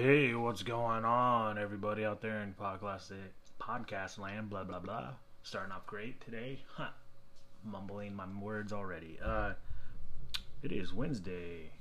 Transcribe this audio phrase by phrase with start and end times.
[0.00, 3.10] Hey, what's going on, everybody out there in podcast
[3.60, 4.48] podcast land?
[4.48, 5.08] Blah blah blah.
[5.42, 6.60] Starting off great today.
[6.76, 6.90] Huh.
[7.64, 9.18] Mumbling my words already.
[9.20, 9.54] Uh,
[10.62, 11.72] it is Wednesday,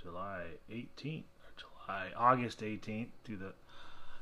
[0.00, 3.52] July 18th, or July August 18th, to the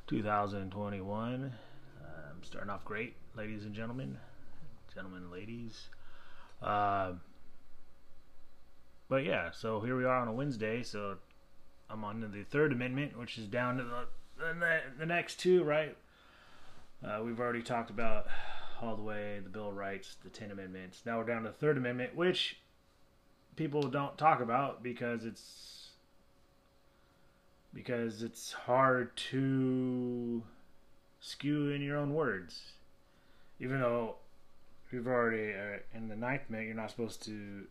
[0.06, 1.52] 2021.
[2.00, 4.16] Uh, I'm starting off great, ladies and gentlemen,
[4.94, 5.90] gentlemen, ladies.
[6.62, 7.12] Uh,
[9.10, 10.82] but yeah, so here we are on a Wednesday.
[10.82, 11.18] So
[11.92, 14.06] I'm on to the Third Amendment, which is down to the
[14.38, 15.96] the, the next two, right?
[17.04, 18.26] Uh, we've already talked about
[18.80, 21.02] all the way the Bill of Rights, the Ten Amendments.
[21.04, 22.58] Now we're down to the Third Amendment, which
[23.56, 25.90] people don't talk about because it's
[27.74, 30.42] because it's hard to
[31.20, 32.72] skew in your own words.
[33.60, 34.16] Even though
[34.90, 37.64] we've already uh, in the Ninth Amendment, you're not supposed to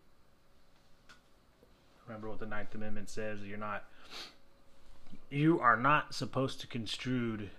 [2.21, 3.39] remember what the Ninth Amendment says.
[3.41, 3.83] You're not
[5.29, 7.49] you are not supposed to construe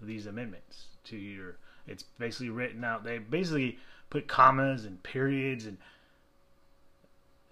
[0.00, 3.78] these amendments to your it's basically written out they basically
[4.10, 5.78] put commas and periods and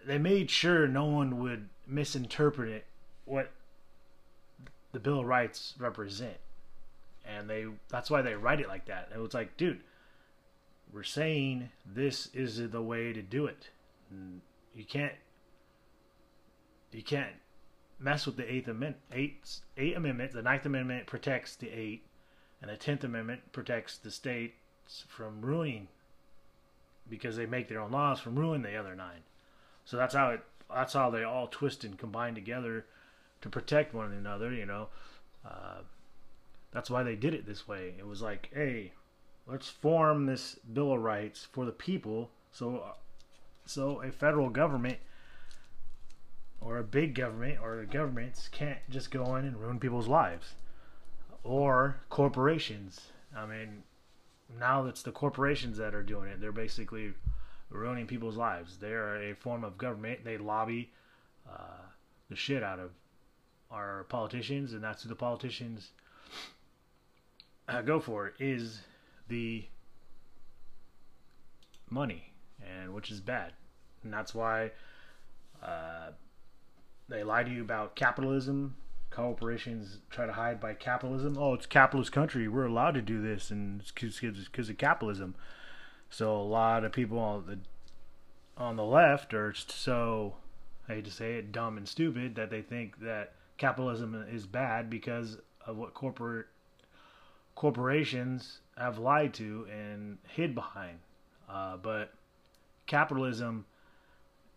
[0.07, 2.85] they made sure no one would misinterpret it
[3.25, 3.51] what
[4.93, 6.37] the bill of rights represent
[7.27, 9.81] and they that's why they write it like that it was like dude
[10.93, 13.71] we're saying this is the way to do it
[14.75, 15.15] you can't
[16.95, 17.35] you can't
[17.99, 18.97] mess with the Eighth Amendment.
[19.77, 20.33] Amendment.
[20.33, 22.07] The Ninth Amendment protects the eight,
[22.63, 24.55] and the Tenth Amendment protects the states
[25.09, 25.89] from ruining
[27.09, 29.23] because they make their own laws from ruining the other nine.
[29.85, 30.45] So that's how it.
[30.73, 32.87] That's how they all twist and combine together
[33.43, 34.53] to protect one another.
[34.53, 34.89] You know,
[35.45, 35.83] uh,
[36.73, 37.95] that's why they did it this way.
[37.99, 38.93] It was like, hey,
[39.47, 42.31] let's form this Bill of Rights for the people.
[42.51, 42.95] So,
[43.67, 44.99] so a federal government
[46.65, 50.55] or a big government or governments can't just go in and ruin people's lives.
[51.43, 53.13] Or corporations.
[53.37, 53.83] I mean
[54.59, 56.41] now it's the corporations that are doing it.
[56.41, 57.13] They're basically
[57.69, 58.79] ruining people's lives.
[58.79, 60.25] They are a form of government.
[60.25, 60.91] They lobby
[61.49, 61.83] uh,
[62.31, 62.91] the shit out of
[63.71, 65.91] our politicians and that's who the politicians
[67.69, 68.81] uh, go for is
[69.29, 69.65] the
[71.91, 72.33] money
[72.67, 73.53] and which is bad.
[74.03, 74.71] And that's why
[75.63, 76.11] uh,
[77.09, 78.77] they lie to you about capitalism.
[79.11, 81.37] Corporations try to hide by capitalism.
[81.39, 82.49] Oh, it's capitalist country.
[82.49, 85.37] We're allowed to do this, and it's because of capitalism.
[86.11, 87.59] So a lot of people on the
[88.57, 90.35] on the left are so
[90.89, 94.91] I hate to say it, dumb and stupid that they think that capitalism is bad
[94.91, 96.47] because of what corporate
[97.55, 100.99] corporations have lied to and hid behind.
[101.49, 102.13] Uh, but
[102.87, 103.65] capitalism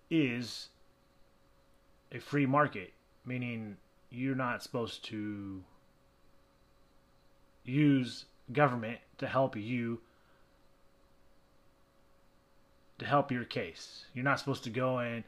[0.09, 0.69] is
[2.12, 2.94] a free market,
[3.25, 3.78] meaning
[4.09, 5.63] you're not supposed to
[7.66, 10.00] use government to help you
[13.00, 14.06] to help your case.
[14.13, 15.23] You're not supposed to go in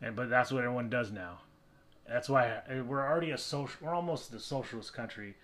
[0.00, 1.40] and but that's what everyone does now.
[2.08, 5.34] That's why eh, we're already a social we're almost a socialist country.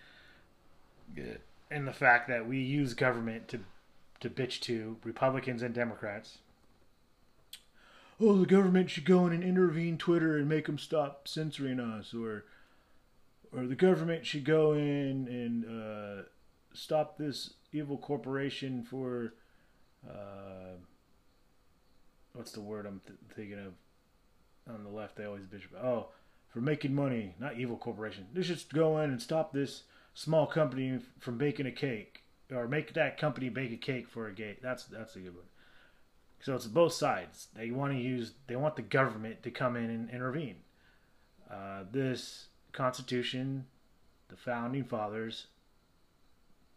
[1.15, 1.41] Good.
[1.70, 3.60] In the fact that we use government to
[4.20, 6.38] to bitch to Republicans and Democrats
[8.21, 12.15] oh, the government should go in and intervene Twitter and make them stop censoring us,
[12.15, 12.45] or
[13.53, 16.23] or the government should go in and uh,
[16.73, 19.34] stop this evil corporation for
[20.09, 20.77] uh,
[22.33, 23.73] what's the word I'm th- thinking of
[24.73, 25.17] on the left?
[25.17, 26.09] They always bitch about oh
[26.49, 28.27] for making money, not evil corporation.
[28.33, 29.83] They should go in and stop this
[30.15, 34.33] small company from baking a cake, or make that company bake a cake for a
[34.33, 34.62] gate.
[34.62, 35.45] That's that's a good one.
[36.41, 37.49] So it's both sides.
[37.54, 40.56] They want to use, they want the government to come in and intervene.
[41.50, 43.66] Uh, this Constitution,
[44.28, 45.47] the founding fathers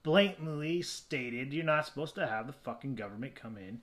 [0.03, 3.81] blatantly stated you're not supposed to have the fucking government come in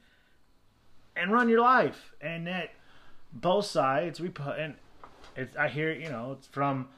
[1.15, 2.15] and run your life.
[2.21, 2.71] And that
[3.33, 4.59] both sides, we put.
[4.59, 4.75] and
[5.37, 6.89] it's, I hear, you know, it's from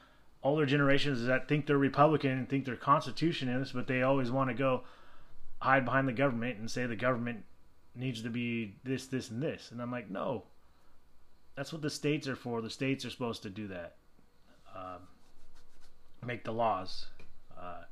[0.43, 4.55] older generations that think they're Republican and think they're constitutionalists, but they always want to
[4.55, 4.81] go
[5.59, 7.43] hide behind the government and say the government
[7.95, 9.71] needs to be this, this, and this.
[9.71, 10.43] And I'm like, no.
[11.55, 12.61] That's what the states are for.
[12.61, 13.95] The states are supposed to do that.
[14.75, 15.01] Um,
[16.25, 17.07] make the laws.
[17.59, 17.83] Uh,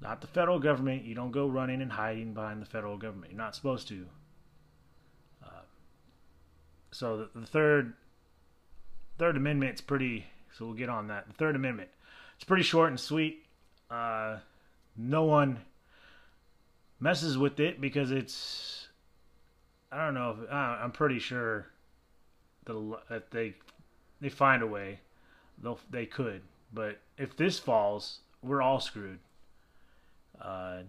[0.00, 1.04] not the federal government.
[1.04, 3.32] You don't go running and hiding behind the federal government.
[3.32, 4.06] You're not supposed to.
[5.44, 5.62] Uh,
[6.92, 7.94] so the, the third
[9.20, 10.24] Third Amendment's pretty.
[10.56, 11.26] So we'll get on that.
[11.28, 11.90] The Third Amendment.
[12.36, 13.44] It's pretty short and sweet.
[13.90, 14.38] Uh,
[14.96, 15.58] no one
[17.00, 18.79] messes with it because it's
[19.92, 20.36] I don't know.
[20.42, 21.66] If, uh, I'm pretty sure
[22.64, 23.54] the that they
[24.20, 25.00] they find a way.
[25.62, 26.42] They'll they could
[26.72, 29.18] But if this falls, we're all screwed.
[30.40, 30.82] Uh,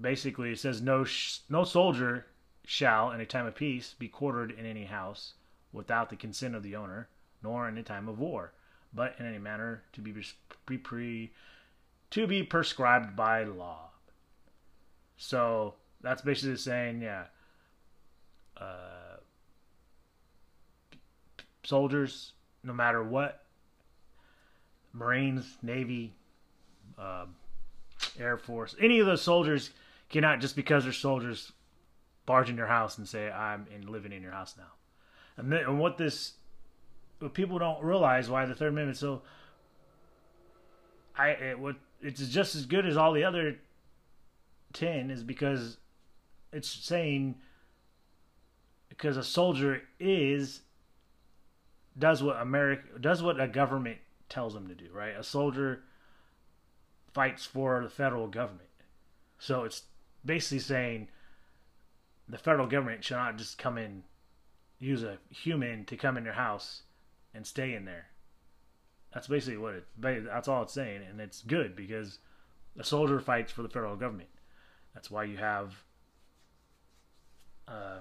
[0.00, 2.26] basically, it says no sh- no soldier
[2.64, 5.34] shall, in a time of peace, be quartered in any house
[5.72, 7.08] without the consent of the owner,
[7.42, 8.52] nor in a time of war,
[8.92, 10.12] but in any manner to be
[10.66, 11.32] pre, pre
[12.10, 13.90] to be prescribed by law.
[15.16, 17.24] So that's basically saying, yeah,
[18.60, 19.16] uh,
[21.64, 23.44] soldiers, no matter what,
[24.92, 26.12] Marines, Navy,
[26.98, 27.26] uh,
[28.18, 29.70] Air Force, any of those soldiers
[30.08, 31.52] cannot just because they're soldiers
[32.26, 34.72] barge in your house and say I'm in living in your house now.
[35.36, 36.34] And, then, and what this,
[37.18, 39.22] what people don't realize why the Third Amendment so.
[41.16, 43.58] I it, what it's just as good as all the other
[44.72, 45.78] ten is because
[46.52, 47.36] it's saying
[49.00, 50.60] because a soldier is
[51.98, 53.96] does what America does what a government
[54.28, 55.16] tells them to do, right?
[55.16, 55.80] A soldier
[57.14, 58.68] fights for the federal government.
[59.38, 59.84] So it's
[60.24, 61.08] basically saying
[62.28, 64.02] the federal government should not just come in
[64.78, 66.82] use a human to come in your house
[67.34, 68.06] and stay in there.
[69.14, 72.18] That's basically what it that's all it's saying and it's good because
[72.78, 74.28] a soldier fights for the federal government.
[74.92, 75.74] That's why you have
[77.66, 78.00] uh,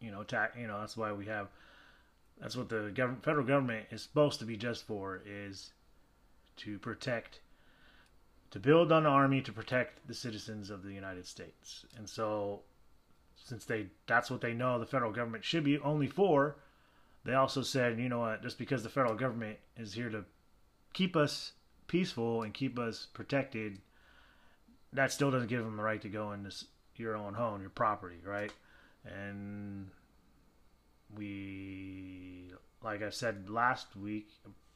[0.00, 1.48] you know, ta- you know, that's why we have.
[2.40, 5.72] That's what the government, federal government is supposed to be just for is
[6.58, 7.40] to protect,
[8.50, 11.84] to build an army to protect the citizens of the United States.
[11.98, 12.60] And so,
[13.36, 16.56] since they that's what they know the federal government should be only for,
[17.24, 20.24] they also said, you know what, just because the federal government is here to
[20.92, 21.52] keep us
[21.86, 23.78] peaceful and keep us protected,
[24.92, 26.50] that still doesn't give them the right to go into
[26.96, 28.52] your own home, your property, right?
[29.04, 29.88] And
[31.16, 32.52] we,
[32.82, 34.28] like I said last week,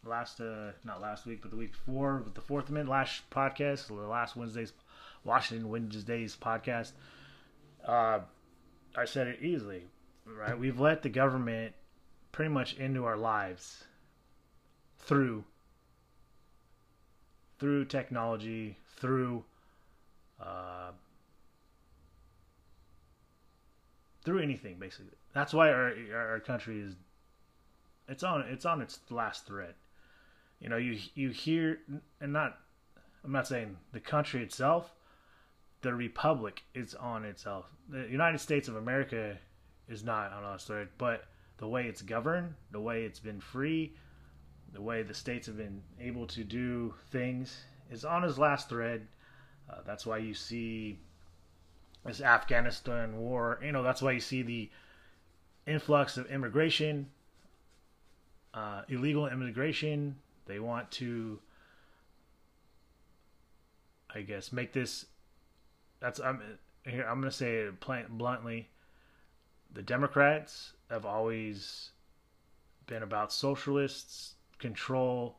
[0.05, 3.88] last uh, not last week, but the week before, with the Fourth Amendment last podcast,
[3.88, 4.73] the last Wednesday's
[5.25, 6.93] Washington Wednesday's podcast,
[7.87, 8.21] uh,
[8.97, 9.85] I said it easily,
[10.26, 10.59] right?
[10.59, 11.75] We've let the government
[12.32, 13.85] pretty much into our lives
[14.99, 15.44] through
[17.59, 19.44] through technology, through
[20.41, 20.91] uh,
[24.25, 25.17] through anything basically.
[25.32, 26.94] That's why our our country is
[28.09, 29.75] it's on it's on its last thread.
[30.61, 31.79] You know, you you hear
[32.21, 32.59] and not
[33.25, 34.93] I'm not saying the country itself,
[35.82, 37.67] the republic is on itself.
[37.88, 39.37] The United States of America
[39.88, 41.25] is not on its thread, but
[41.59, 43.94] the way it's governed, the way it's been free,
[44.73, 49.06] the way the states have been able to do things is on his last thread.
[49.71, 50.99] Uh, that's why you see
[52.04, 53.58] this Afghanistan war.
[53.62, 54.70] You know, that's why you see the
[55.66, 57.08] influx of immigration,
[58.52, 60.16] uh, illegal immigration.
[60.46, 61.38] They want to,
[64.14, 65.06] I guess, make this.
[66.00, 66.42] That's I'm
[66.84, 67.06] here.
[67.08, 68.68] I'm to say it plain, bluntly.
[69.72, 71.90] The Democrats have always
[72.86, 75.36] been about socialists, control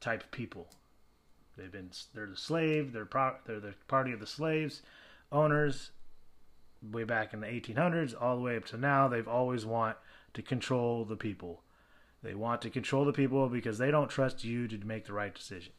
[0.00, 0.68] type people.
[1.56, 2.92] They've been they're the slave.
[2.92, 4.82] They're pro, they're the party of the slaves
[5.30, 5.90] owners
[6.82, 9.96] way back in the 1800s all the way up to now they've always want
[10.34, 11.62] to control the people.
[12.22, 15.34] They want to control the people because they don't trust you to make the right
[15.34, 15.72] decision.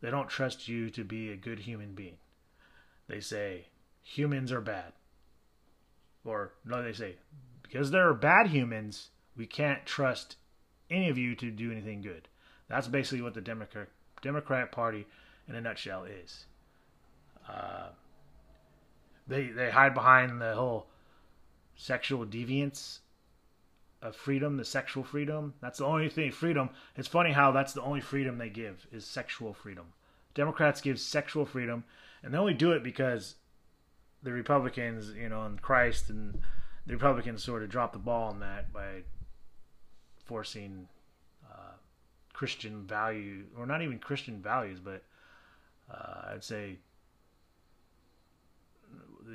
[0.00, 2.18] They don't trust you to be a good human being.
[3.08, 3.66] They say
[4.02, 4.92] humans are bad.
[6.24, 7.16] Or no they say
[7.62, 10.36] because there are bad humans we can't trust
[10.90, 12.28] any of you to do anything good.
[12.68, 13.88] That's basically what the democrat
[14.20, 15.06] democrat party
[15.48, 16.46] in a nutshell is.
[17.48, 17.88] Uh,
[19.28, 20.88] they they hide behind the whole
[21.76, 22.98] sexual deviance
[24.00, 25.54] of freedom, the sexual freedom.
[25.60, 26.32] That's the only thing.
[26.32, 26.70] Freedom.
[26.96, 29.86] It's funny how that's the only freedom they give is sexual freedom.
[30.34, 31.84] Democrats give sexual freedom,
[32.22, 33.36] and they only do it because
[34.22, 36.38] the Republicans, you know, and Christ and
[36.86, 39.02] the Republicans sort of dropped the ball on that by
[40.24, 40.88] forcing
[41.50, 41.72] uh,
[42.32, 45.02] Christian value, or not even Christian values, but
[45.90, 46.78] uh, I'd say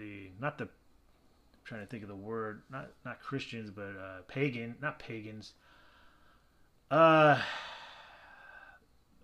[0.04, 4.22] the not the I'm trying to think of the word not not Christians but uh,
[4.28, 5.54] pagan not pagans.
[6.92, 7.42] Uh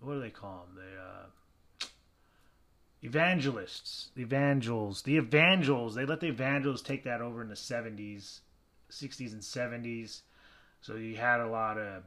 [0.00, 1.86] what do they call them the uh,
[3.02, 8.40] evangelists the evangels the evangels they let the evangels take that over in the 70s
[8.90, 10.22] 60s and 70s
[10.80, 12.02] so you had a lot of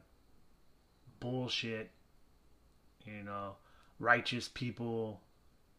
[1.20, 1.92] bullshit
[3.06, 3.54] you know
[4.00, 5.22] righteous people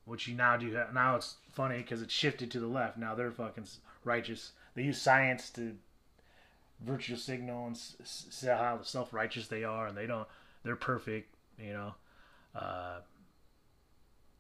[0.05, 3.31] which you now do now it's funny because it's shifted to the left now they're
[3.31, 3.67] fucking
[4.05, 5.77] righteous they use science to
[6.85, 10.27] virtue signal and say how self righteous they are, and they don't,
[10.63, 11.95] they're perfect, you know.
[12.55, 12.99] Uh,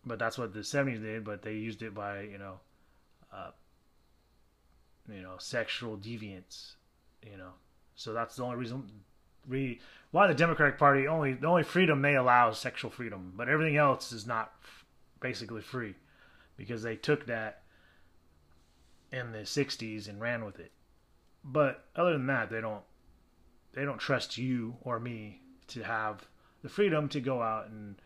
[0.04, 1.24] but that's what the '70s did.
[1.24, 2.60] But they used it by, you know,
[3.32, 3.50] uh,
[5.12, 6.72] you know, sexual deviance,
[7.22, 7.52] you know.
[7.96, 8.90] So that's the only reason,
[9.46, 9.80] re,
[10.10, 13.76] why the Democratic Party only the only freedom they allow is sexual freedom, but everything
[13.76, 14.52] else is not
[15.24, 15.94] basically free,
[16.58, 17.62] because they took that
[19.10, 20.70] in the '60s and ran with it.
[21.42, 22.84] But other than that, they don't
[23.72, 26.28] they don't trust you or me to have
[26.62, 27.96] the freedom to go out and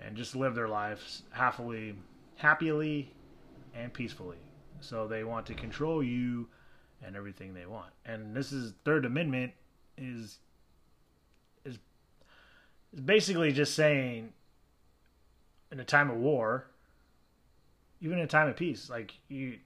[0.00, 1.94] and just live their lives happily,
[2.36, 3.12] happily,
[3.74, 4.38] and peacefully.
[4.80, 6.48] So they want to control you
[7.04, 7.92] and everything they want.
[8.06, 9.52] And this is Third Amendment
[9.98, 10.38] is
[11.66, 11.78] is
[12.94, 14.32] is basically just saying
[15.70, 16.66] in a time of war,
[18.00, 19.58] even in a time of peace, like you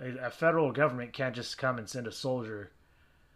[0.00, 2.70] a, a federal government can't just come and send a soldier.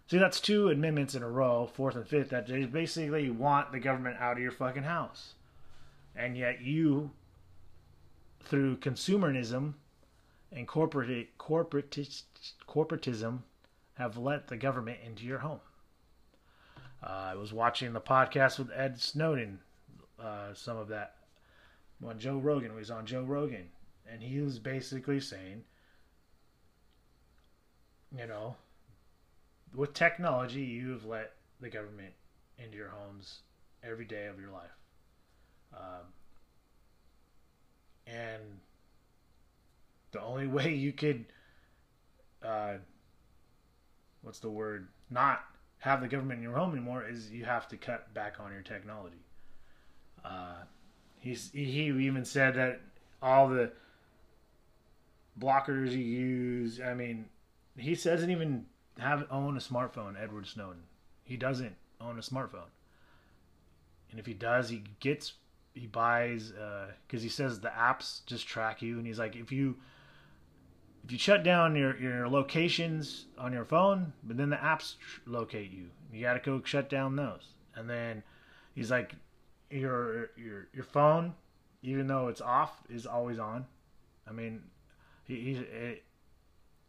[0.06, 3.80] See, that's two amendments in a row, fourth and fifth, that they basically want the
[3.80, 5.34] government out of your fucking house.
[6.14, 7.10] And yet you,
[8.42, 9.74] through consumerism
[10.52, 11.90] and corporate, corporate,
[12.68, 13.40] corporatism,
[13.94, 15.60] have let the government into your home.
[17.02, 19.60] Uh, I was watching the podcast with Ed Snowden,
[20.22, 21.16] uh, some of that,
[22.00, 23.68] when Joe Rogan was on Joe Rogan,
[24.10, 25.64] and he was basically saying
[28.16, 28.56] you know,
[29.74, 32.12] with technology, you've let the government
[32.58, 33.40] into your homes
[33.82, 34.70] every day of your life.
[35.76, 36.06] Um,
[38.06, 38.42] and
[40.12, 41.24] the only way you could,
[42.42, 42.74] uh,
[44.22, 45.44] what's the word, not
[45.78, 48.62] have the government in your home anymore is you have to cut back on your
[48.62, 49.24] technology.
[50.24, 50.62] Uh,
[51.24, 52.80] he's, he even said that
[53.22, 53.72] all the
[55.40, 57.26] blockers you use, I mean,
[57.76, 58.66] he doesn't even
[58.98, 60.20] have own a smartphone.
[60.20, 60.82] Edward Snowden.
[61.24, 62.70] He doesn't own a smartphone.
[64.10, 65.32] And if he does, he gets
[65.72, 69.50] he buys because uh, he says the apps just track you, and he's like, if
[69.50, 69.76] you
[71.04, 74.94] if you shut down your your locations on your phone, but then the apps
[75.26, 77.48] locate you, you got to go shut down those.
[77.74, 78.22] And then
[78.74, 79.14] he's like,
[79.74, 81.34] your your your phone,
[81.82, 83.66] even though it's off, is always on.
[84.28, 84.62] I mean,
[85.24, 86.02] he, he it,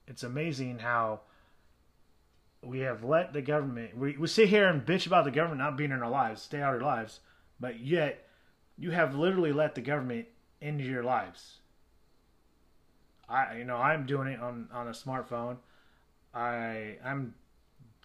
[0.08, 1.22] it's amazing how
[2.64, 5.78] we have let the government we, we sit here and bitch about the government not
[5.78, 7.20] being in our lives stay out of our lives
[7.60, 8.28] but yet
[8.78, 10.26] you have literally let the government
[10.62, 11.58] into your lives.
[13.28, 15.58] I you know i'm doing it on on a smartphone.
[16.34, 17.34] I i'm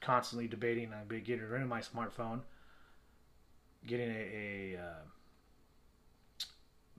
[0.01, 0.93] constantly debating.
[0.93, 2.41] On getting rid of my smartphone
[3.87, 6.45] getting a, a uh,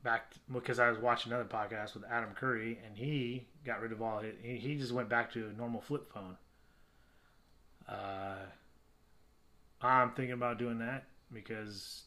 [0.03, 4.01] back because I was watching another podcast with Adam Curry, and he got rid of
[4.01, 4.21] all.
[4.41, 6.37] He, he just went back to a normal flip phone.
[7.87, 8.45] Uh,
[9.81, 12.03] I'm thinking about doing that because,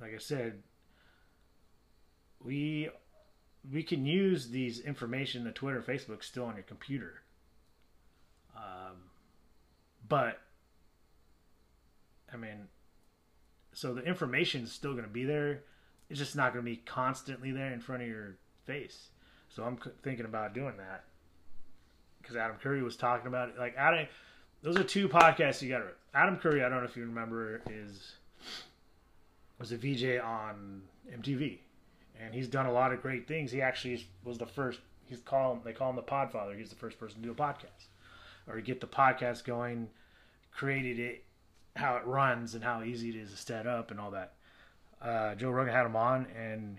[0.00, 0.62] like I said,
[2.42, 2.88] we
[3.70, 7.20] we can use these information, the Twitter, Facebook, still on your computer.
[8.56, 8.96] Um,
[10.08, 10.40] but
[12.32, 12.68] I mean,
[13.80, 15.62] so the information is still going to be there
[16.10, 18.34] it's just not going to be constantly there in front of your
[18.66, 19.10] face.
[19.48, 21.04] So I'm thinking about doing that
[22.20, 23.58] because Adam Curry was talking about it.
[23.58, 24.06] Like Adam,
[24.62, 25.82] those are two podcasts you got.
[26.12, 28.14] Adam Curry, I don't know if you remember, is
[29.58, 30.82] was a VJ on
[31.12, 31.58] MTV,
[32.20, 33.52] and he's done a lot of great things.
[33.52, 34.80] He actually was the first.
[35.06, 36.58] He's called they call him the Podfather.
[36.58, 37.86] He's the first person to do a podcast,
[38.48, 39.88] or get the podcast going,
[40.52, 41.24] created it,
[41.80, 44.34] how it runs, and how easy it is to set up, and all that
[45.02, 46.78] uh, Joe Rogan had him on, and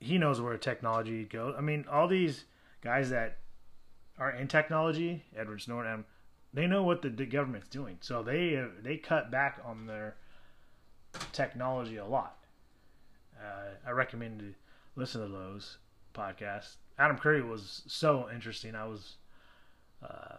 [0.00, 1.54] he knows where technology goes.
[1.56, 2.44] I mean, all these
[2.82, 3.38] guys that
[4.18, 6.04] are in technology, Edward Snowden,
[6.52, 10.16] they know what the, the government's doing, so they they cut back on their
[11.32, 12.38] technology a lot.
[13.38, 14.54] Uh, I recommend to
[14.96, 15.78] listen to those
[16.14, 16.76] podcasts.
[16.98, 18.76] Adam Curry was so interesting.
[18.76, 19.16] I was,
[20.02, 20.36] uh,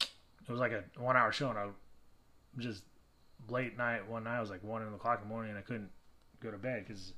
[0.00, 1.66] it was like a one hour show, and I
[2.58, 2.82] just
[3.48, 4.38] late night one night.
[4.38, 5.90] I was like one in the clock in the morning, and I couldn't
[6.42, 7.12] go to bed because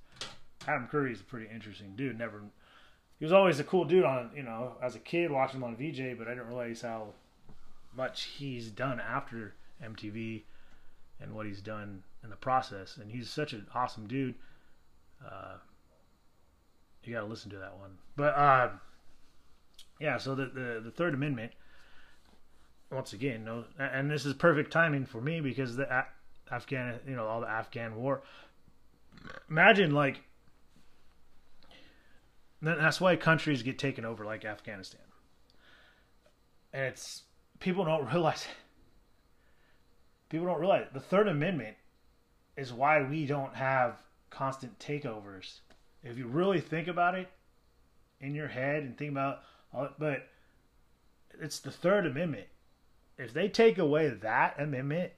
[0.66, 2.18] Adam Curry is a pretty interesting dude.
[2.18, 2.42] Never,
[3.18, 5.76] he was always a cool dude on you know as a kid watching him on
[5.76, 7.14] VJ, but I didn't realize how
[7.94, 10.42] much he's done after MTV
[11.20, 12.96] and what he's done in the process.
[12.96, 14.34] And he's such an awesome dude.
[15.24, 15.56] Uh,
[17.04, 17.98] you got to listen to that one.
[18.16, 18.70] But uh,
[20.00, 21.52] yeah, so the, the the Third Amendment
[22.92, 26.04] once again, no, and this is perfect timing for me because the
[26.50, 28.22] Afghan, you know, all the Afghan war.
[29.48, 30.22] Imagine like
[32.60, 35.00] that's why countries get taken over like Afghanistan,
[36.72, 37.22] and it's
[37.58, 38.46] people don't realize.
[40.28, 41.76] People don't realize the Third Amendment
[42.56, 43.96] is why we don't have
[44.30, 45.60] constant takeovers.
[46.02, 47.28] If you really think about it
[48.20, 49.42] in your head and think about,
[49.74, 50.28] all, but
[51.40, 52.46] it's the Third Amendment.
[53.18, 55.12] If they take away that amendment,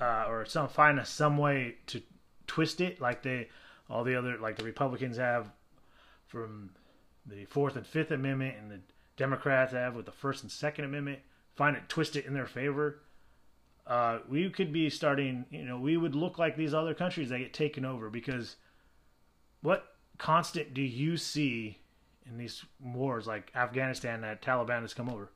[0.00, 2.02] uh, or some find a, some way to
[2.46, 3.48] twist it, like they
[3.88, 5.50] all the other like the Republicans have
[6.26, 6.70] from
[7.26, 8.80] the Fourth and Fifth Amendment, and the
[9.16, 11.20] Democrats have with the First and Second Amendment,
[11.54, 13.00] find it twist it in their favor.
[13.86, 17.38] Uh, we could be starting, you know, we would look like these other countries that
[17.38, 18.56] get taken over because
[19.60, 21.78] what constant do you see
[22.26, 25.30] in these wars like Afghanistan that Taliban has come over?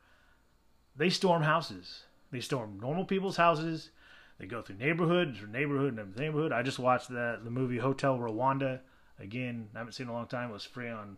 [0.99, 2.03] They storm houses.
[2.33, 3.91] They storm normal people's houses.
[4.39, 6.53] They go through neighborhood, neighborhood, and neighborhood.
[6.53, 8.81] I just watched the the movie Hotel Rwanda.
[9.21, 10.51] Again, I haven't seen in a long time.
[10.51, 11.17] It was free on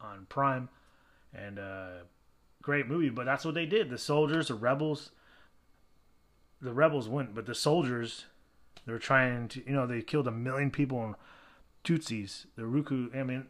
[0.00, 0.68] on Prime,
[1.34, 1.88] and uh,
[2.62, 3.10] great movie.
[3.10, 3.90] But that's what they did.
[3.90, 5.10] The soldiers, the rebels,
[6.60, 8.24] the rebels went, but the soldiers,
[8.86, 9.62] they were trying to.
[9.66, 11.14] You know, they killed a million people in
[11.84, 12.46] Tutsis.
[12.56, 13.14] The Ruku.
[13.16, 13.46] I mean,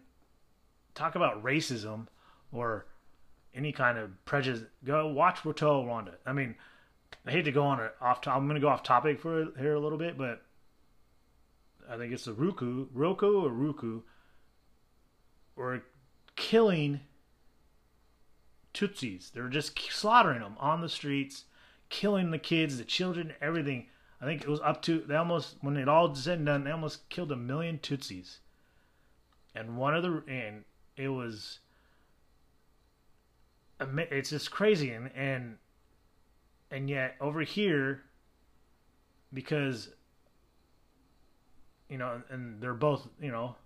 [0.95, 2.07] talk about racism
[2.53, 2.87] or
[3.55, 4.63] any kind of prejudice.
[4.85, 6.15] Go watch Hotel Rwanda.
[6.27, 6.55] I mean
[7.27, 8.27] I hate to go on off.
[8.27, 10.43] I'm going to go off topic for here a little bit, but
[11.89, 14.03] I think it's the Ruku, Roku or Ruku,
[15.57, 15.83] were
[16.37, 17.01] killing
[18.75, 19.31] Tutsis.
[19.33, 21.45] They're just slaughtering them on the streets,
[21.89, 23.87] killing the kids, the children, everything.
[24.21, 26.71] I think it was up to they almost when it all said and done, they
[26.71, 28.39] almost killed a million Tutsis.
[29.55, 30.65] And one of the and
[30.97, 31.61] it was
[34.11, 35.57] it's just crazy and and
[36.71, 38.03] and yet over here
[39.33, 39.91] because
[41.89, 43.57] you know and they're both you know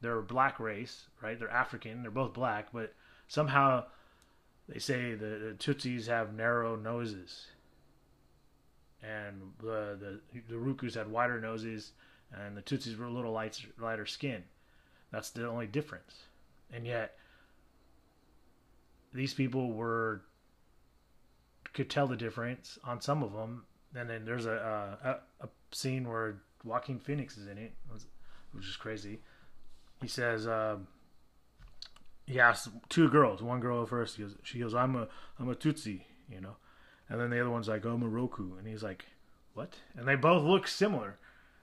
[0.00, 1.38] they're black race right?
[1.38, 2.94] They're african they're both black but
[3.28, 3.84] somehow
[4.68, 7.46] they say the, the tutsis have narrow noses.
[9.02, 9.96] And the,
[10.32, 11.92] the the rukus had wider noses
[12.32, 14.44] and the tutsis were a little lighter, lighter skin.
[15.10, 16.24] That's the only difference.
[16.72, 17.16] And yet
[19.12, 20.22] these people were
[21.74, 23.64] could tell the difference on some of them.
[23.94, 24.98] And then there's a
[25.40, 27.72] a, a scene where Joaquin Phoenix is in it,
[28.52, 29.20] which is crazy.
[30.00, 30.76] He says, uh,
[32.26, 33.42] he asks two girls.
[33.42, 36.56] One girl first, he goes, she goes, "I'm a I'm a Tutsi," you know,
[37.08, 39.06] and then the other one's like, "I'm a Roku," and he's like,
[39.54, 41.18] "What?" And they both look similar.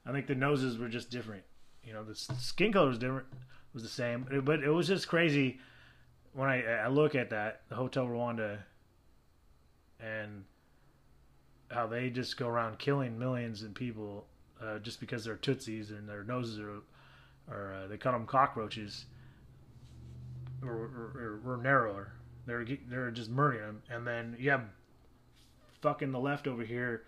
[0.05, 1.43] I think the noses were just different.
[1.83, 5.07] You know, the skin color was different, It was the same, but it was just
[5.07, 5.59] crazy
[6.35, 8.59] when I I look at that the Hotel Rwanda
[9.99, 10.43] and
[11.71, 14.27] how they just go around killing millions of people
[14.61, 16.81] uh, just because they're Tutsis and their noses are,
[17.49, 19.05] or uh, they call them cockroaches,
[20.61, 22.13] or, or, or, narrower.
[22.45, 24.63] They're they're just murdering them, and then have
[25.81, 27.03] fucking the left over here.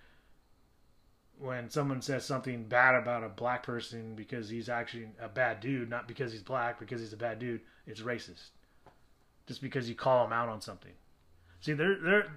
[1.39, 5.87] When someone says something bad about a black person because he's actually a bad dude,
[5.87, 8.49] not because he's black, because he's a bad dude, it's racist.
[9.47, 10.91] Just because you call them out on something.
[11.62, 12.27] See, they're they're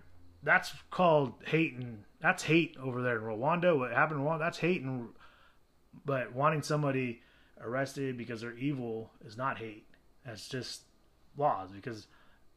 [0.42, 3.77] that's called hate and that's hate over there in Rwanda.
[3.77, 5.09] What happened in Rwanda, that's hate and
[6.05, 7.23] but wanting somebody
[7.61, 9.87] arrested because they're evil is not hate.
[10.25, 10.83] That's just
[11.37, 12.07] laws because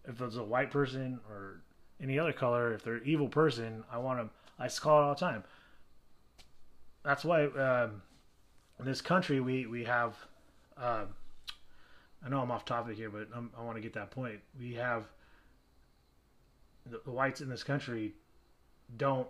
[0.05, 1.61] if it's a white person or
[2.01, 4.29] any other color, if they're an evil person, I want them.
[4.59, 5.43] I call it all the time.
[7.03, 8.01] That's why um,
[8.79, 10.15] in this country we we have.
[10.77, 11.05] Uh,
[12.25, 14.39] I know I'm off topic here, but I'm, i want to get that point.
[14.57, 15.05] We have
[16.89, 18.13] the, the whites in this country
[18.95, 19.27] don't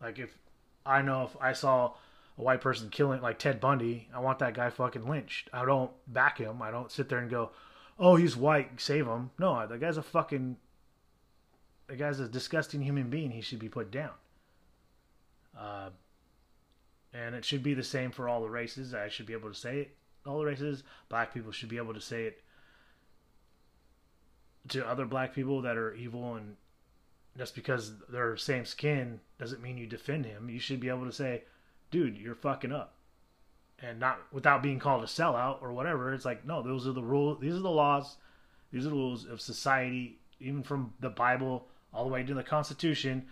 [0.00, 0.36] like if
[0.84, 1.94] I know if I saw
[2.38, 5.48] a white person killing like Ted Bundy, I want that guy fucking lynched.
[5.52, 6.62] I don't back him.
[6.62, 7.50] I don't sit there and go,
[7.98, 10.56] "Oh, he's white, save him." No, the guy's a fucking
[11.86, 13.30] the guy's a disgusting human being.
[13.30, 14.12] He should be put down.
[15.58, 15.90] Uh,
[17.12, 18.94] and it should be the same for all the races.
[18.94, 19.96] I should be able to say it.
[20.26, 22.42] All the races, black people should be able to say it
[24.68, 26.56] to other black people that are evil and
[27.36, 30.48] just because they're same skin doesn't mean you defend him.
[30.48, 31.42] You should be able to say,
[31.90, 32.94] dude, you're fucking up.
[33.78, 36.12] And not without being called a sellout or whatever.
[36.12, 37.40] It's like, no, those are the rules.
[37.40, 38.16] These are the laws.
[38.70, 42.42] These are the rules of society, even from the Bible all the way to the
[42.42, 43.26] Constitution.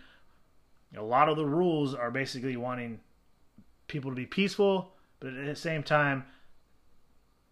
[0.97, 2.99] A lot of the rules are basically wanting
[3.87, 6.25] people to be peaceful, but at the same time,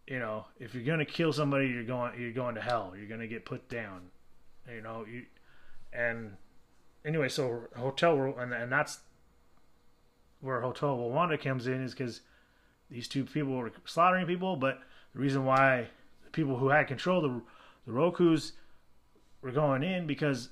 [0.10, 2.94] you know, if you're gonna kill somebody, you're going you're going to hell.
[2.98, 4.10] You're gonna get put down.
[4.68, 5.26] You know, you
[5.94, 6.36] and
[7.06, 9.00] anyway, so hotel and and that's
[10.42, 12.22] where Hotel Rwanda comes in is because
[12.90, 14.80] these two people were slaughtering people, but
[15.14, 15.88] the reason why
[16.24, 17.42] the people who had control the
[17.86, 18.54] the Rokus
[19.42, 20.50] were going in because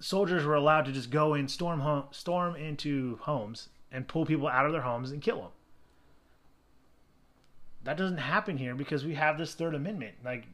[0.00, 4.48] soldiers were allowed to just go in, storm home, storm into homes, and pull people
[4.48, 5.50] out of their homes and kill them.
[7.84, 10.16] That doesn't happen here because we have this Third Amendment.
[10.24, 10.46] Like,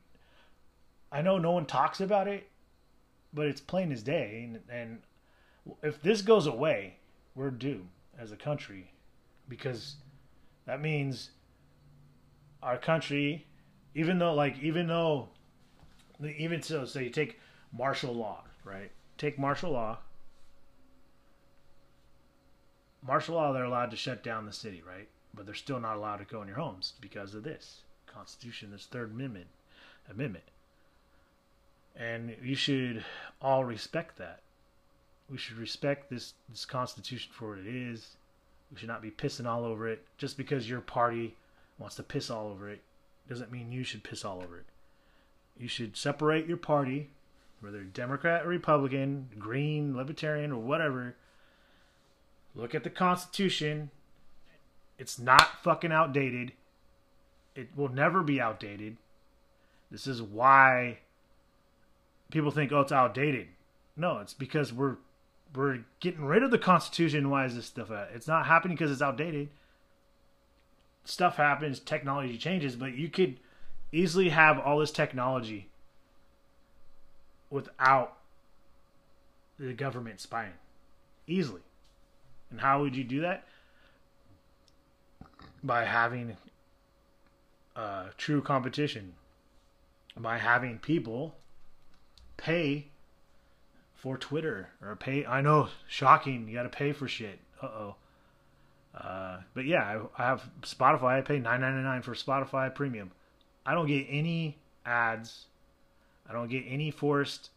[1.11, 2.49] I know no one talks about it,
[3.33, 4.49] but it's plain as day.
[4.49, 4.99] And, and
[5.83, 6.97] if this goes away,
[7.35, 8.93] we're doomed as a country
[9.49, 9.97] because
[10.67, 11.31] that means
[12.63, 13.47] our country,
[13.95, 15.29] even though, like, even though,
[16.23, 17.39] even so, so you take
[17.73, 18.91] martial law, right?
[19.19, 19.99] Take martial law.
[23.03, 25.09] Martial law, they're allowed to shut down the city, right?
[25.37, 28.87] But they're still not allowed to go in your homes because of this Constitution, this
[28.87, 29.47] Third Amendment.
[30.11, 30.45] Amendment.
[31.95, 33.05] And you should
[33.41, 34.41] all respect that.
[35.31, 38.17] We should respect this, this Constitution for what it is.
[38.73, 40.05] We should not be pissing all over it.
[40.19, 41.37] Just because your party
[41.79, 42.83] wants to piss all over it
[43.29, 44.67] doesn't mean you should piss all over it.
[45.59, 47.11] You should separate your party,
[47.61, 51.17] whether Democrat or Republican, Green, Libertarian, or whatever.
[52.55, 53.91] Look at the Constitution
[54.99, 56.53] it's not fucking outdated.
[57.55, 58.97] It will never be outdated.
[59.91, 60.99] This is why
[62.31, 63.49] people think, oh, it's outdated.
[63.97, 64.97] No, it's because we're
[65.55, 67.31] we're getting rid of the Constitution.
[67.31, 68.11] Why is this stuff at?
[68.15, 69.49] It's not happening because it's outdated.
[71.05, 73.39] Stuff happens, technology changes, but you could
[73.93, 75.69] easily have all this technology
[77.49, 78.17] without
[79.59, 80.53] the government spying.
[81.27, 81.63] Easily.
[82.51, 83.45] And how would you do that?
[85.67, 86.37] By having
[87.75, 89.15] uh, true competition,
[90.17, 91.35] by having people
[92.37, 92.87] pay
[93.95, 95.27] for Twitter or pay.
[95.27, 96.49] I know, shocking.
[96.49, 97.41] You got to pay for shit.
[97.63, 97.97] Uh-oh.
[98.95, 99.83] Uh But yeah,
[100.17, 101.19] I, I have Spotify.
[101.19, 103.11] I pay nine ninety nine for Spotify Premium.
[103.65, 105.47] I don't get any ads.
[106.29, 107.51] I don't get any forced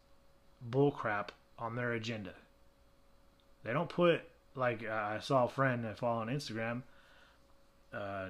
[0.69, 2.33] bullcrap on their agenda.
[3.63, 4.21] They don't put
[4.55, 6.81] like uh, I saw a friend I follow on Instagram
[7.93, 8.29] uh,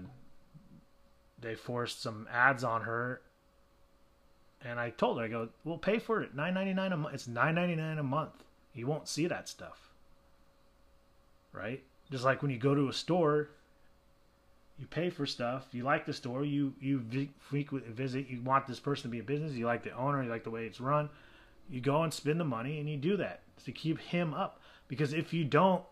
[1.39, 3.22] they forced some ads on her,
[4.63, 6.36] and I told her, I go, "We'll pay for it.
[6.36, 7.15] Nine ninety nine a month.
[7.15, 8.43] It's nine ninety nine a month.
[8.74, 9.89] You won't see that stuff,
[11.52, 11.84] right?
[12.12, 13.50] Just like when you go to a store,
[14.80, 15.67] you pay for stuff.
[15.72, 16.43] You like the store.
[16.43, 17.04] You you
[17.39, 18.28] frequently visit.
[18.30, 19.54] You want this person to be a business.
[19.54, 20.24] You like the owner.
[20.24, 21.10] You like the way it's run.
[21.69, 24.62] You go and spend the money, and you do that to keep him up.
[24.88, 25.84] Because if you don't,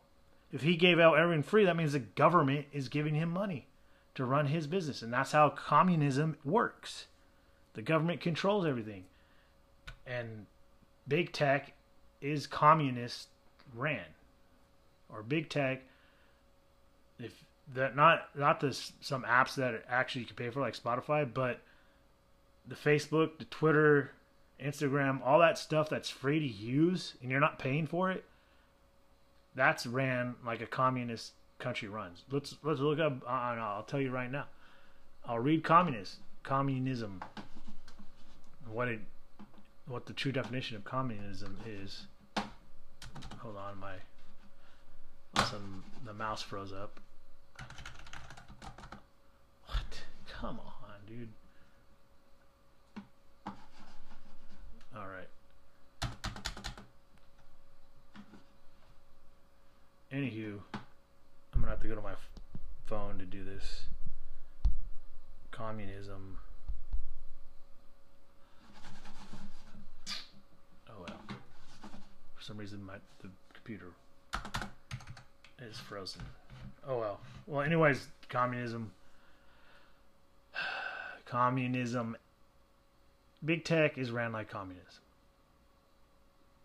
[0.51, 3.67] if he gave out everything free, that means the government is giving him money
[4.15, 5.01] to run his business.
[5.01, 7.07] And that's how communism works.
[7.73, 9.05] The government controls everything.
[10.05, 10.45] And
[11.07, 11.73] big tech
[12.21, 13.27] is communist
[13.75, 14.05] ran.
[15.10, 15.83] Or big tech
[17.19, 21.27] if that not not the some apps that actually you can pay for like Spotify,
[21.31, 21.62] but
[22.67, 24.12] the Facebook, the Twitter,
[24.63, 28.25] Instagram, all that stuff that's free to use and you're not paying for it
[29.58, 32.24] that's ran like a communist country runs.
[32.32, 33.28] Let's let's look up.
[33.28, 34.46] I'll tell you right now.
[35.26, 37.22] I'll read communist communism.
[38.72, 39.00] What it
[39.88, 42.06] what the true definition of communism is.
[43.39, 43.96] Hold on, my
[45.46, 47.00] some the mouse froze up.
[49.65, 50.02] What?
[50.28, 51.30] Come on, dude.
[54.96, 55.28] All right.
[60.12, 62.13] Anywho, I'm gonna have to go to my
[65.52, 66.38] Communism.
[70.89, 71.20] Oh well.
[72.36, 73.91] For some reason, my the computer
[75.62, 76.22] is frozen.
[76.88, 77.20] Oh well.
[77.46, 78.91] Well, anyways, communism.
[81.26, 82.15] Communism.
[83.43, 85.02] Big tech is ran like communism.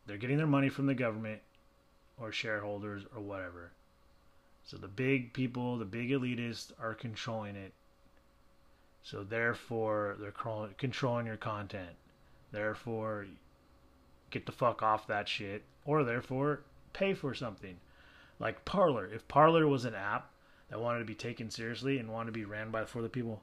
[0.07, 1.41] They're getting their money from the government
[2.21, 3.73] or shareholders or whatever.
[4.65, 7.73] So the big people, the big elitists are controlling it.
[9.03, 10.33] So therefore, they're
[10.79, 11.97] controlling your content.
[12.53, 13.27] Therefore,
[14.31, 15.65] get the fuck off that shit.
[15.85, 16.61] Or therefore,
[16.93, 17.77] pay for something.
[18.39, 19.07] Like Parler.
[19.07, 20.31] If Parler was an app
[20.71, 23.43] that wanted to be taken seriously and wanted to be ran by for the people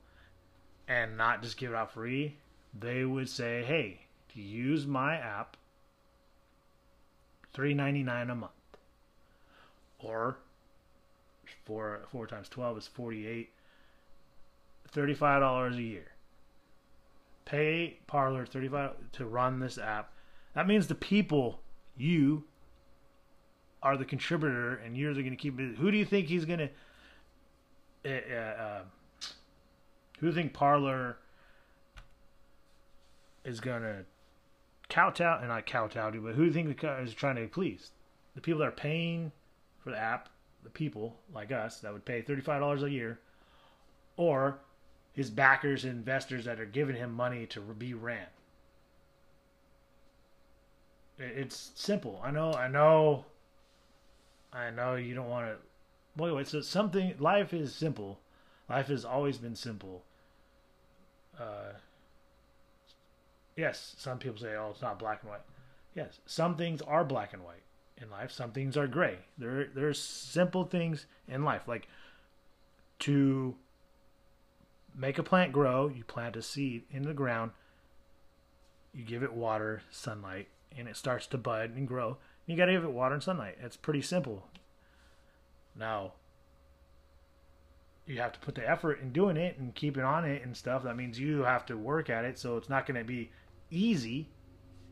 [0.88, 2.38] and not just give it out free,
[2.78, 4.02] they would say, hey,
[4.34, 5.58] use my app,
[7.54, 8.52] three ninety nine a month
[10.00, 10.38] or
[11.70, 13.52] four four times twelve is forty eight.
[14.92, 16.12] Thirty five dollars a year.
[17.46, 20.12] Pay Parler thirty five to run this app.
[20.56, 21.62] That means the people
[21.96, 22.44] you
[23.84, 25.78] are the contributor, and you're going to keep it.
[25.78, 26.70] Who do you think he's going to?
[28.04, 28.82] Uh, uh, uh,
[30.20, 31.18] who do you think Parler
[33.46, 34.06] is going to
[34.90, 37.92] kowtow and not kowtow to, but who do you think is trying to please?
[38.34, 39.32] The people that are paying
[39.84, 40.30] for the app,
[40.64, 43.20] the people like us that would pay thirty-five dollars a year,
[44.18, 44.60] or
[45.14, 48.28] his backers and investors that are giving him money to be ran.
[51.18, 52.22] It's simple.
[52.24, 52.54] I know.
[52.54, 53.26] I know.
[54.54, 55.58] I know you don't want to.
[56.22, 56.48] Wait, wait.
[56.48, 57.16] So something.
[57.20, 58.20] Life is simple.
[58.70, 60.04] Life has always been simple.
[61.38, 61.74] Uh,
[63.56, 65.42] yes, some people say, "Oh, it's not black and white."
[65.96, 67.64] Yes, some things are black and white
[68.02, 68.32] in life.
[68.32, 69.20] Some things are gray.
[69.38, 71.88] There, there's simple things in life, like
[73.00, 73.56] to
[74.96, 75.88] make a plant grow.
[75.88, 77.52] You plant a seed in the ground.
[78.94, 82.18] You give it water, sunlight, and it starts to bud and grow.
[82.46, 83.58] You got to give it water and sunlight.
[83.62, 84.48] It's pretty simple.
[85.76, 86.14] Now,
[88.08, 90.84] you have to put the effort in doing it and keeping on it and stuff.
[90.84, 93.30] That means you have to work at it, so it's not going to be
[93.70, 94.30] easy.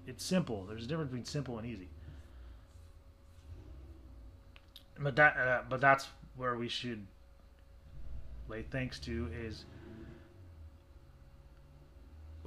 [0.05, 0.65] It's simple.
[0.65, 1.89] There's a difference between simple and easy.
[4.99, 7.05] But that, uh, but that's where we should
[8.47, 9.65] lay thanks to is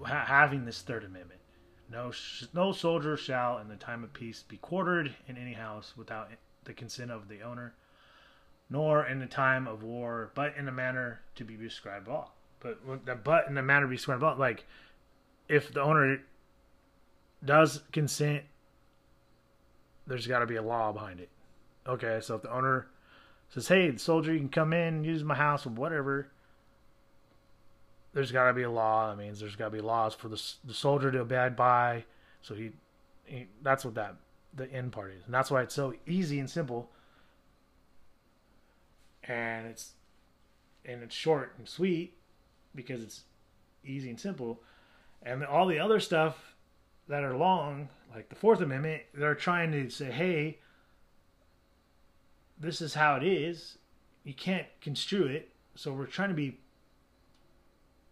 [0.03, 1.41] ha- having this Third Amendment.
[1.91, 5.95] No, sh- no soldier shall, in the time of peace, be quartered in any house
[5.97, 6.31] without
[6.65, 7.75] the consent of the owner,
[8.69, 12.31] nor in the time of war, but in a manner to be prescribed by law.
[12.61, 14.65] But but in the manner to be prescribed law, like
[15.49, 16.21] if the owner
[17.45, 18.45] does consent,
[20.07, 21.29] there's got to be a law behind it.
[21.87, 22.89] Okay, so if the owner
[23.49, 26.31] says, "Hey, the soldier, you can come in, use my house, or whatever,"
[28.13, 29.11] there's got to be a law.
[29.11, 32.05] That means there's got to be laws for the the soldier to abide by.
[32.43, 32.73] So he,
[33.25, 34.17] he, that's what that
[34.55, 36.91] the end part is, and that's why it's so easy and simple.
[39.25, 39.93] And it's
[40.85, 42.17] and it's short and sweet
[42.75, 43.23] because it's
[43.85, 44.61] easy and simple,
[45.23, 46.57] and all the other stuff
[47.09, 50.59] that are long, like the Fourth Amendment, they're trying to say, hey,
[52.61, 53.79] this is how it is.
[54.23, 55.49] You can't construe it.
[55.75, 56.59] So we're trying to be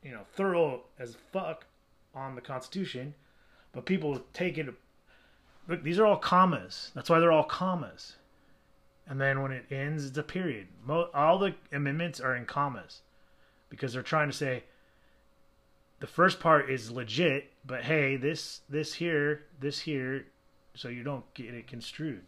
[0.02, 1.66] you know, thorough as fuck
[2.14, 3.14] on the Constitution,
[3.72, 4.72] but people take it.
[5.68, 6.90] Look, these are all commas.
[6.94, 8.16] That's why they're all commas.
[9.06, 10.68] And then when it ends, it's a period.
[10.88, 13.02] all the amendments are in commas
[13.70, 14.64] because they're trying to say
[16.00, 20.26] the first part is legit, but hey, this this here, this here,
[20.74, 22.22] so you don't get it construed.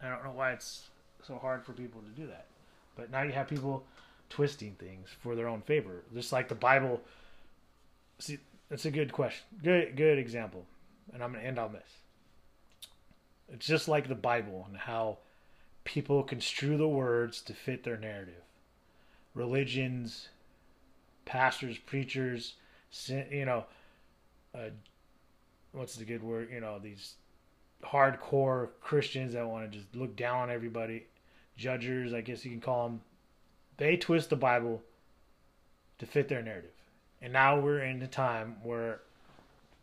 [0.00, 0.90] I don't know why it's
[1.26, 2.46] so hard for people to do that.
[2.96, 3.84] But now you have people
[4.30, 6.02] twisting things for their own favor.
[6.14, 7.00] Just like the Bible.
[8.18, 9.44] See, that's a good question.
[9.62, 10.64] Good, good example.
[11.12, 11.90] And I'm going to end on this.
[13.52, 15.18] It's just like the Bible and how
[15.84, 18.42] people construe the words to fit their narrative.
[19.34, 20.28] Religions,
[21.24, 22.54] pastors, preachers,
[23.08, 23.64] you know,
[24.54, 24.70] uh,
[25.72, 26.50] what's the good word?
[26.52, 27.14] You know, these
[27.82, 31.06] hardcore Christians that want to just look down on everybody,
[31.56, 33.00] judges, I guess you can call them,
[33.76, 34.82] they twist the Bible
[35.98, 36.70] to fit their narrative.
[37.20, 39.00] And now we're in a time where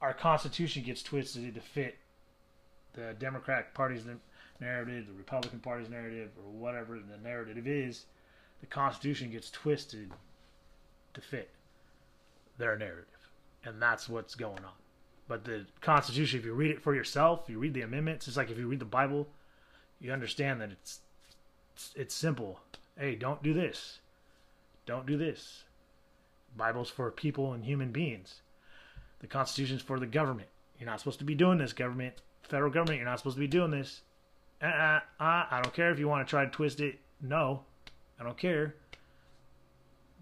[0.01, 1.97] our Constitution gets twisted to fit
[2.93, 4.03] the Democratic Party's
[4.59, 8.05] narrative, the Republican Party's narrative, or whatever the narrative is.
[8.61, 10.11] The Constitution gets twisted
[11.13, 11.49] to fit
[12.57, 13.05] their narrative.
[13.63, 14.73] And that's what's going on.
[15.27, 18.49] But the Constitution, if you read it for yourself, you read the amendments, it's like
[18.49, 19.27] if you read the Bible,
[20.01, 21.01] you understand that it's
[21.79, 22.59] it's, it's simple
[22.97, 23.99] hey, don't do this.
[24.85, 25.63] Don't do this.
[26.57, 28.41] Bible's for people and human beings.
[29.21, 30.49] The Constitution's for the government.
[30.77, 32.15] You're not supposed to be doing this, government.
[32.43, 34.01] Federal government, you're not supposed to be doing this.
[34.61, 36.99] Uh, uh, I don't care if you want to try to twist it.
[37.21, 37.61] No,
[38.19, 38.75] I don't care.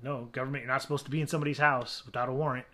[0.04, 2.67] No, government, you're not supposed to be in somebody's house without a warrant.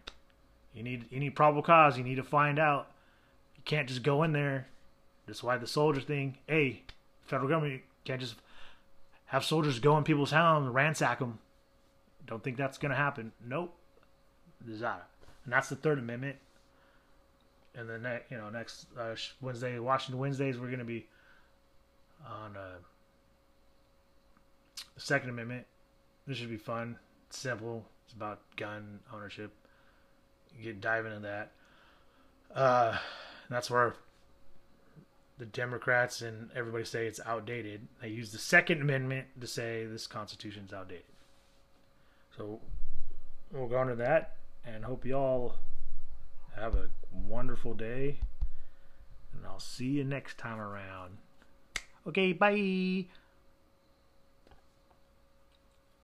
[0.73, 1.97] You need any probable cause.
[1.97, 2.91] You need to find out.
[3.55, 4.67] You can't just go in there.
[5.27, 6.37] That's why the soldier thing.
[6.47, 6.83] Hey,
[7.25, 8.35] federal government You can't just
[9.33, 10.31] have soldiers go in people's
[10.63, 11.39] and ransack them.
[12.27, 13.31] Don't think that's going to happen.
[13.43, 13.75] Nope.
[15.43, 16.37] And that's the Third Amendment.
[17.73, 21.07] And then, you know, next uh, Wednesday, Washington Wednesdays, we're going to be
[22.29, 22.77] on uh,
[24.93, 25.65] the Second Amendment.
[26.27, 26.99] This should be fun.
[27.27, 27.83] It's simple.
[28.05, 29.51] It's about gun ownership.
[30.55, 31.51] You get diving into that.
[32.55, 32.99] Uh,
[33.49, 33.95] that's where
[35.43, 37.85] the Democrats and everybody say it's outdated.
[38.01, 41.03] They use the Second Amendment to say this Constitution's outdated.
[42.37, 42.61] So
[43.51, 45.55] we'll go into that and hope you all
[46.55, 48.19] have a wonderful day.
[49.33, 51.17] And I'll see you next time around.
[52.07, 53.05] Okay, bye.